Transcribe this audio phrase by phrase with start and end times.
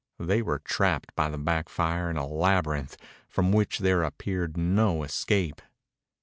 [0.19, 2.97] They were trapped by the back fire in a labyrinth
[3.29, 5.61] from which there appeared no escape.